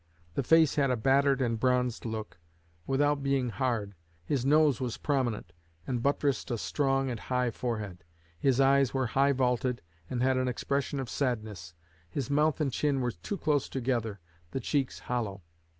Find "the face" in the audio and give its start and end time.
0.33-0.77